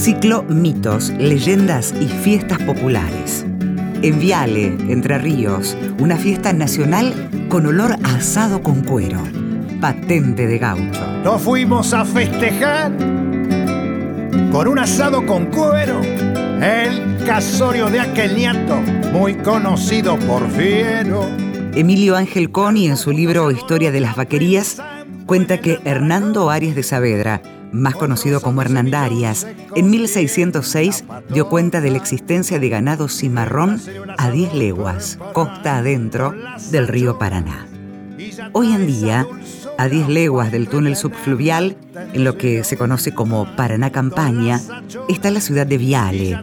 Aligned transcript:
Ciclo 0.00 0.44
Mitos, 0.44 1.10
Leyendas 1.10 1.92
y 2.00 2.06
Fiestas 2.06 2.58
Populares. 2.60 3.44
En 4.00 4.18
Viale, 4.18 4.68
Entre 4.88 5.18
Ríos, 5.18 5.76
una 5.98 6.16
fiesta 6.16 6.54
nacional 6.54 7.28
con 7.50 7.66
olor 7.66 7.96
a 8.02 8.14
asado 8.14 8.62
con 8.62 8.82
cuero. 8.82 9.22
Patente 9.78 10.46
de 10.46 10.56
gaucho. 10.56 11.06
Nos 11.22 11.42
fuimos 11.42 11.92
a 11.92 12.06
festejar 12.06 12.96
con 14.50 14.68
un 14.68 14.78
asado 14.78 15.26
con 15.26 15.44
cuero. 15.48 16.00
El 16.62 17.22
casorio 17.26 17.90
de 17.90 18.00
aquel 18.00 18.36
nieto, 18.36 18.80
muy 19.12 19.34
conocido 19.34 20.18
por 20.20 20.50
fiero. 20.50 21.28
Emilio 21.74 22.16
Ángel 22.16 22.50
Coni, 22.50 22.88
en 22.88 22.96
su 22.96 23.12
libro 23.12 23.50
Historia 23.50 23.92
de 23.92 24.00
las 24.00 24.16
Vaquerías, 24.16 24.82
cuenta 25.26 25.58
que 25.58 25.78
Hernando 25.84 26.48
Arias 26.48 26.74
de 26.74 26.84
Saavedra, 26.84 27.42
más 27.72 27.94
conocido 27.94 28.40
como 28.40 28.62
Hernandarias, 28.62 29.46
en 29.74 29.90
1606 29.90 31.04
dio 31.28 31.48
cuenta 31.48 31.80
de 31.80 31.90
la 31.90 31.98
existencia 31.98 32.58
de 32.58 32.68
ganado 32.68 33.08
cimarrón 33.08 33.80
a 34.18 34.30
10 34.30 34.54
leguas, 34.54 35.18
costa 35.32 35.78
adentro 35.78 36.34
del 36.70 36.88
río 36.88 37.18
Paraná. 37.18 37.66
Hoy 38.52 38.72
en 38.72 38.86
día, 38.86 39.26
a 39.78 39.88
10 39.88 40.08
leguas 40.08 40.52
del 40.52 40.68
túnel 40.68 40.96
subfluvial, 40.96 41.76
en 42.12 42.24
lo 42.24 42.36
que 42.36 42.64
se 42.64 42.76
conoce 42.76 43.12
como 43.12 43.56
Paraná 43.56 43.90
Campaña, 43.90 44.60
está 45.08 45.30
la 45.30 45.40
ciudad 45.40 45.66
de 45.66 45.78
Viale, 45.78 46.42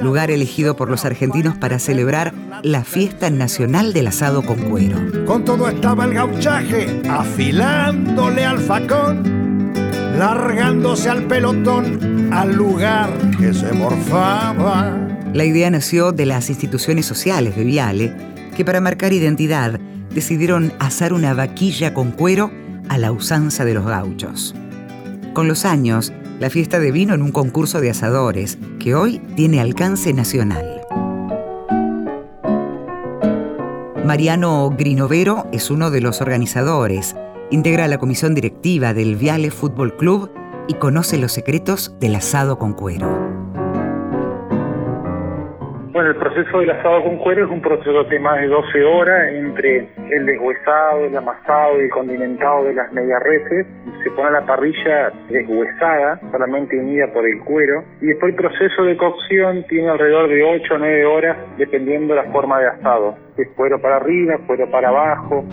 lugar 0.00 0.30
elegido 0.30 0.76
por 0.76 0.90
los 0.90 1.04
argentinos 1.04 1.56
para 1.56 1.78
celebrar 1.78 2.34
la 2.62 2.84
fiesta 2.84 3.30
nacional 3.30 3.92
del 3.92 4.08
asado 4.08 4.42
con 4.42 4.56
cuero. 4.70 4.98
Con 5.24 5.44
todo 5.44 5.68
estaba 5.68 6.04
el 6.04 6.14
gauchaje, 6.14 7.02
afilándole 7.08 8.44
al 8.44 8.58
facón, 8.60 9.43
largándose 10.16 11.10
al 11.10 11.24
pelotón, 11.24 12.32
al 12.32 12.54
lugar 12.54 13.10
que 13.38 13.52
se 13.52 13.72
morfaba. 13.72 14.96
La 15.32 15.44
idea 15.44 15.70
nació 15.70 16.12
de 16.12 16.26
las 16.26 16.48
instituciones 16.48 17.06
sociales 17.06 17.56
de 17.56 17.64
Viale, 17.64 18.16
que 18.56 18.64
para 18.64 18.80
marcar 18.80 19.12
identidad 19.12 19.80
decidieron 20.14 20.72
asar 20.78 21.12
una 21.12 21.34
vaquilla 21.34 21.92
con 21.92 22.12
cuero 22.12 22.50
a 22.88 22.98
la 22.98 23.10
usanza 23.10 23.64
de 23.64 23.74
los 23.74 23.84
gauchos. 23.84 24.54
Con 25.32 25.48
los 25.48 25.64
años, 25.64 26.12
la 26.38 26.50
fiesta 26.50 26.78
devino 26.78 27.14
en 27.14 27.22
un 27.22 27.32
concurso 27.32 27.80
de 27.80 27.90
asadores 27.90 28.58
que 28.78 28.94
hoy 28.94 29.18
tiene 29.36 29.60
alcance 29.60 30.12
nacional. 30.12 30.80
Mariano 34.04 34.70
Grinovero 34.76 35.48
es 35.52 35.70
uno 35.70 35.90
de 35.90 36.00
los 36.00 36.20
organizadores, 36.20 37.16
integra 37.54 37.86
la 37.86 37.98
comisión 37.98 38.34
directiva 38.34 38.92
del 38.94 39.14
Viale 39.14 39.50
Fútbol 39.52 39.96
Club 39.96 40.28
y 40.66 40.74
conoce 40.74 41.18
los 41.18 41.32
secretos 41.32 41.96
del 42.00 42.16
asado 42.16 42.58
con 42.58 42.72
cuero. 42.72 43.06
Bueno, 45.92 46.10
el 46.10 46.16
proceso 46.16 46.58
del 46.58 46.70
asado 46.70 47.04
con 47.04 47.18
cuero 47.18 47.44
es 47.44 47.50
un 47.52 47.62
proceso 47.62 48.02
de 48.02 48.18
más 48.18 48.40
de 48.40 48.48
12 48.48 48.84
horas 48.84 49.32
entre 49.32 49.88
el 50.10 50.26
deshuesado, 50.26 51.04
el 51.04 51.16
amasado 51.16 51.80
y 51.80 51.84
el 51.84 51.90
condimentado 51.90 52.64
de 52.64 52.74
las 52.74 52.92
medias 52.92 53.22
reses. 53.22 53.68
Se 54.02 54.10
pone 54.10 54.32
la 54.32 54.44
parrilla 54.44 55.12
deshuesada, 55.30 56.18
solamente 56.32 56.76
unida 56.76 57.06
por 57.12 57.24
el 57.24 57.38
cuero. 57.44 57.84
Y 58.00 58.06
después 58.06 58.32
el 58.32 58.36
proceso 58.36 58.82
de 58.82 58.96
cocción 58.96 59.64
tiene 59.68 59.90
alrededor 59.90 60.28
de 60.28 60.42
8 60.42 60.74
o 60.74 60.78
9 60.78 61.06
horas, 61.06 61.36
dependiendo 61.56 62.14
de 62.14 62.22
la 62.22 62.32
forma 62.32 62.58
de 62.58 62.66
asado. 62.66 63.14
Es 63.36 63.46
cuero 63.54 63.80
para 63.80 63.96
arriba, 63.98 64.38
cuero 64.48 64.68
para 64.68 64.88
abajo. 64.88 65.44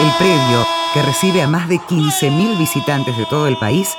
El 0.00 0.10
predio, 0.18 0.66
que 0.92 1.02
recibe 1.02 1.40
a 1.40 1.46
más 1.46 1.68
de 1.68 1.76
15.000 1.76 2.58
visitantes 2.58 3.16
de 3.16 3.26
todo 3.26 3.46
el 3.46 3.56
país, 3.56 3.96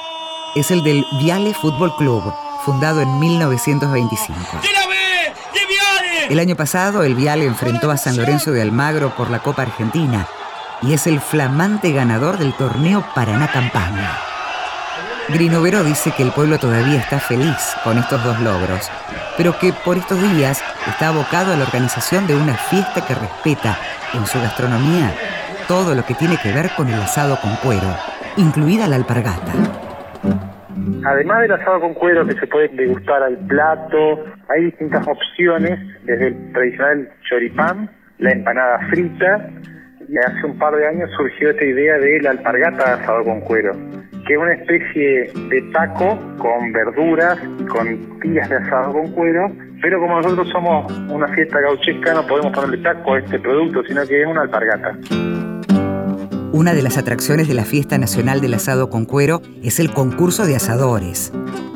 es 0.54 0.70
el 0.70 0.84
del 0.84 1.06
Viale 1.14 1.54
Fútbol 1.54 1.96
Club, 1.96 2.34
fundado 2.66 3.00
en 3.02 3.18
1925. 3.18 4.60
El 6.30 6.40
año 6.40 6.56
pasado, 6.56 7.04
el 7.04 7.16
Viale 7.16 7.46
enfrentó 7.46 7.92
a 7.92 7.98
San 7.98 8.18
Lorenzo 8.18 8.52
de 8.52 8.62
Almagro 8.62 9.16
por 9.16 9.30
la 9.30 9.40
Copa 9.40 9.62
Argentina 9.62 10.28
y 10.82 10.94
es 10.94 11.08
el 11.08 11.22
flamante 11.22 11.94
ganador 11.94 12.38
del 12.38 12.54
torneo 12.54 13.06
Paraná 13.16 13.50
Campaña. 13.50 14.18
Grinovero 15.30 15.84
dice 15.84 16.12
que 16.12 16.24
el 16.24 16.32
pueblo 16.32 16.60
todavía 16.60 17.00
está 17.00 17.20
feliz 17.20 17.56
con 17.84 17.98
estos 17.98 18.22
dos 18.24 18.40
logros, 18.42 18.90
pero 19.38 19.58
que 19.58 19.72
por 19.72 19.98
estos 19.98 20.22
días 20.34 20.62
está 20.88 21.08
abocado 21.08 21.54
a 21.54 21.56
la 21.56 21.64
organización 21.64 22.28
de 22.28 22.36
una 22.36 22.56
fiesta 22.56 23.06
que 23.06 23.16
respeta 23.16 23.80
en 24.14 24.28
su 24.28 24.40
gastronomía 24.40 25.35
todo 25.68 25.96
lo 25.96 26.04
que 26.06 26.14
tiene 26.14 26.38
que 26.42 26.52
ver 26.52 26.70
con 26.76 26.88
el 26.88 26.96
asado 26.96 27.38
con 27.42 27.56
cuero, 27.58 27.88
incluida 28.38 28.88
la 28.88 28.96
alpargata. 28.98 29.52
Además 31.06 31.42
del 31.42 31.52
asado 31.54 31.80
con 31.82 31.94
cuero 31.94 32.26
que 32.26 32.34
se 32.34 32.48
puede 32.48 32.68
degustar 32.70 33.24
al 33.24 33.38
plato, 33.48 34.26
hay 34.50 34.66
distintas 34.66 35.08
opciones, 35.08 35.80
desde 36.04 36.28
el 36.28 36.52
tradicional 36.54 37.10
choripán, 37.30 37.90
la 38.20 38.32
empanada 38.32 38.80
frita, 38.90 39.50
hace 40.28 40.46
un 40.46 40.58
par 40.58 40.76
de 40.76 40.88
años 40.88 41.10
surgió 41.18 41.50
esta 41.50 41.66
idea 41.66 41.98
de 41.98 42.22
la 42.22 42.32
alpargata 42.32 42.96
de 42.96 43.04
asado 43.04 43.24
con 43.24 43.42
cuero, 43.42 43.74
que 44.28 44.34
es 44.34 44.40
una 44.40 44.54
especie 44.54 45.32
de 45.50 45.62
taco 45.74 46.18
con 46.38 46.72
verduras 46.72 47.38
con 47.70 48.20
tiras 48.20 48.50
de 48.50 48.56
asado 48.58 48.94
con 48.94 49.12
cuero, 49.12 49.52
pero 49.82 50.00
como 50.00 50.18
nosotros 50.18 50.48
somos 50.50 50.92
una 51.10 51.28
fiesta 51.30 51.60
gauchesca 51.60 52.14
no 52.14 52.26
podemos 52.28 52.54
ponerle 52.54 52.78
taco 52.78 53.14
a 53.14 53.20
este 53.20 53.40
producto, 53.40 53.84
sino 53.84 54.06
que 54.08 54.22
es 54.22 54.28
una 54.28 54.42
alpargata. 54.42 54.98
Una 56.56 56.74
de 56.74 56.82
las 56.82 56.98
atracciones 56.98 57.50
de 57.50 57.54
la 57.54 57.66
Fiesta 57.66 57.98
Nacional 57.98 58.40
del 58.40 58.54
Asado 58.54 58.90
con 58.90 59.04
Cuero 59.04 59.42
es 59.62 59.82
el 59.82 59.92
concurso 59.92 60.46
de 60.46 60.56
asadores. 60.56 61.34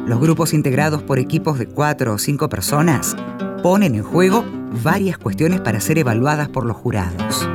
Los 0.08 0.22
grupos 0.22 0.54
integrados 0.54 1.04
por 1.04 1.20
equipos 1.20 1.60
de 1.60 1.68
cuatro 1.68 2.14
o 2.14 2.18
cinco 2.18 2.48
personas 2.48 3.14
ponen 3.62 3.96
en 3.96 4.04
juego 4.04 4.46
varias 4.82 5.18
cuestiones 5.18 5.60
para 5.60 5.82
ser 5.82 5.98
evaluadas 5.98 6.48
por 6.48 6.66
los 6.66 6.78
jurados. 6.78 7.52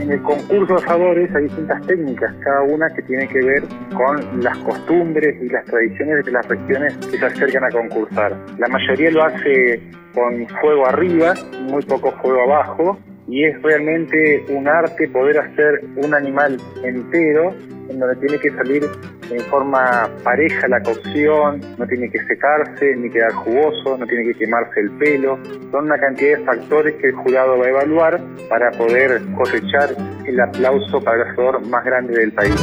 En 0.00 0.10
el 0.10 0.20
concurso 0.22 0.74
de 0.74 0.82
asadores 0.82 1.32
hay 1.36 1.44
distintas 1.44 1.86
técnicas, 1.86 2.34
cada 2.42 2.62
una 2.62 2.92
que 2.92 3.02
tiene 3.02 3.28
que 3.28 3.38
ver 3.38 3.62
con 3.94 4.42
las 4.42 4.58
costumbres 4.58 5.40
y 5.40 5.48
las 5.50 5.64
tradiciones 5.66 6.24
de 6.24 6.32
las 6.32 6.48
regiones 6.48 6.96
que 6.96 7.16
se 7.16 7.26
acercan 7.26 7.62
a 7.62 7.68
concursar. 7.68 8.36
La 8.58 8.66
mayoría 8.66 9.12
lo 9.12 9.22
hace 9.22 9.80
con 10.12 10.48
fuego 10.60 10.84
arriba, 10.88 11.34
muy 11.70 11.84
poco 11.84 12.10
fuego 12.20 12.42
abajo, 12.42 12.98
y 13.26 13.44
es 13.44 13.60
realmente 13.62 14.44
un 14.50 14.68
arte 14.68 15.08
poder 15.08 15.38
hacer 15.38 15.84
un 15.96 16.14
animal 16.14 16.60
entero 16.82 17.54
en 17.88 17.98
donde 17.98 18.16
tiene 18.16 18.38
que 18.38 18.50
salir 18.50 18.86
en 19.30 19.40
forma 19.42 20.08
pareja 20.22 20.68
la 20.68 20.82
cocción, 20.82 21.60
no 21.78 21.86
tiene 21.86 22.10
que 22.10 22.18
secarse 22.26 22.96
ni 22.96 23.10
quedar 23.10 23.32
jugoso, 23.32 23.96
no 23.98 24.06
tiene 24.06 24.24
que 24.24 24.34
quemarse 24.38 24.80
el 24.80 24.90
pelo. 24.92 25.38
Son 25.70 25.84
una 25.84 25.98
cantidad 25.98 26.38
de 26.38 26.44
factores 26.44 26.94
que 26.96 27.08
el 27.08 27.14
jurado 27.14 27.58
va 27.58 27.66
a 27.66 27.68
evaluar 27.68 28.20
para 28.48 28.70
poder 28.72 29.20
cosechar 29.36 29.94
el 30.26 30.40
aplauso 30.40 31.00
para 31.02 31.22
el 31.22 31.28
asador 31.30 31.66
más 31.66 31.84
grande 31.84 32.18
del 32.18 32.32
país. 32.32 32.54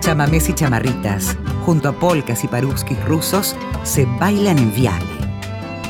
Chamamés 0.00 0.48
y 0.48 0.54
chamarritas, 0.54 1.36
junto 1.64 1.88
a 1.88 1.92
polcas 1.92 2.42
y 2.44 2.48
paruskis 2.48 3.02
rusos, 3.06 3.56
se 3.84 4.06
bailan 4.18 4.58
en 4.58 4.72
Viale 4.74 5.09